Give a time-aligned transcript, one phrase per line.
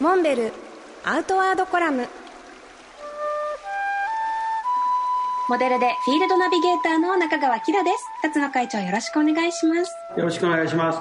[0.00, 0.52] モンベル
[1.04, 2.06] アウトワードコラム。
[5.48, 7.96] モデルでフィールドナビゲーターの中川きらです。
[8.22, 9.92] 辰野会長よろしくお願いします。
[10.16, 10.98] よろしくお願いします。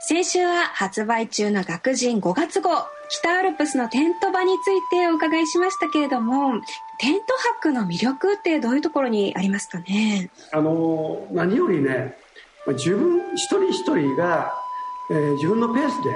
[0.00, 2.70] 先週は発売中の学人5月号。
[3.08, 6.62] 北アルプスのテント場についてお伺いしましたけれども
[6.98, 7.26] テント
[7.60, 10.30] 泊の魅力ってどういうところにありますかね？
[10.50, 12.16] あの何よりね
[12.68, 14.54] 自分一人一人が、
[15.10, 16.10] えー、自分のペースで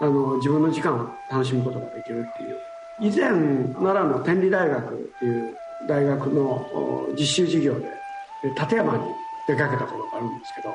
[0.00, 2.56] あの自分の時間を楽しむことができるっていう。
[3.00, 3.30] 以前
[3.74, 5.56] 奈良の天理大学っていう
[5.88, 7.88] 大学の実習授業で
[8.58, 9.04] 立山に
[9.48, 10.74] 出かけたことがあるんですけど、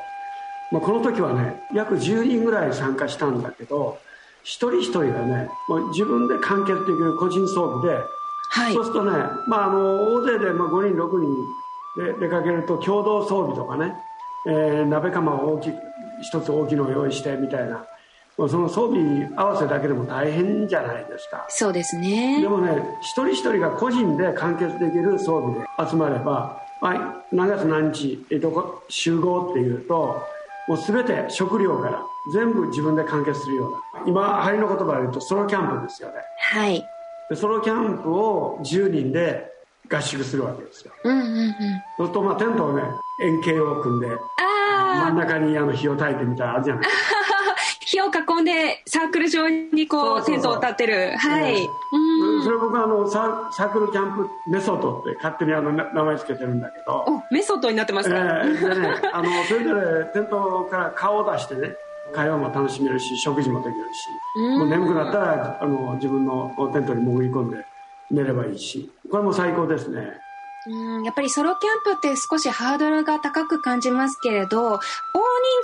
[0.71, 3.97] まあ、この時はね約10人ぐらい参加したんだけど
[4.43, 8.01] 一人一人がねもう自分で完結できる個人装備で、
[8.49, 9.11] はい、そうするとね、
[9.47, 13.93] まあ、あの大勢でまあ5人6人で出かけると共同装備とかね、
[14.47, 15.71] えー、鍋釜を大き
[16.21, 17.85] 一つ大きいのを用意してみたいな
[18.37, 21.45] その装備合わせだけでも大変じゃないですか。
[21.49, 22.39] そうですね。
[22.39, 30.21] でもね一人一人が個人で完結できる装備で集まれば、はい、何月何日どこ集合っていうと
[30.67, 36.15] もう全て食料から全部自分で完結するような今流行りの言葉で言うとソロキャンプですよね。
[36.39, 36.85] はい。
[37.29, 39.51] でソロキャンプを10人で
[39.89, 41.53] 合宿するわけですよ、うんうんうん、
[41.97, 42.83] そうするとまあテントをね
[43.23, 44.07] 円形を組んで
[44.47, 47.16] 真ん中にあの火を焚いてみたいなあるじゃないですか
[47.87, 51.15] 火を囲んでサークル状にこうテントを立てる。
[51.17, 57.05] はい、うん、それ僕あのササークルキャンプメソッドって勝手にあの名前つけてるんだけど。
[57.07, 61.77] おメソッドになってますか、えー、でねあのそれぞれテントから顔を出してね
[62.13, 67.65] 会話も楽しめるし食事もできるし、もう眠くなったらあの自分のテントに潜り込んで
[68.11, 68.91] 寝ればいいし。
[69.09, 70.01] これも最高ですね。
[70.69, 74.79] うんやっぱりソロキャンプって少しハードルが高く感じますけれど大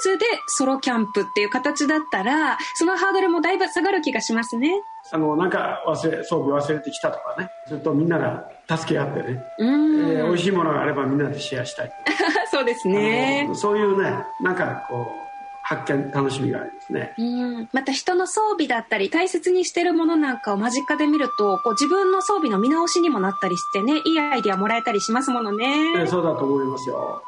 [0.01, 4.81] 人数でソロキャンプっていう形だったらそのハードルもだいぶ下がる気がしますね。
[5.11, 7.49] あのなんか忘れ装備忘れてきたとかね。
[7.67, 11.91] それとみんなが助け合ってね、えー、美味しいものがあればみんなでシェアしたい。
[12.51, 13.49] そうですね。
[13.53, 15.23] そういうねなんかこう
[15.63, 17.13] 発見楽しみがありますね。
[17.17, 17.69] うん。
[17.71, 25.65] また人の装備だったり大切にしてるものなんかを間近で見るとこう自分の装備の見直しにもなったりしてねいいアイディアもらえたりしますものね、
[25.97, 27.23] えー、そうだと思いますよ。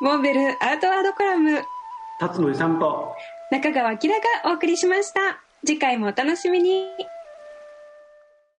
[0.00, 1.62] モンベルアウトワードコラム
[2.18, 3.14] 辰野勇と
[3.50, 3.96] 中川明
[4.44, 5.38] がお送りしました。
[5.64, 6.86] 次回もお楽しみに。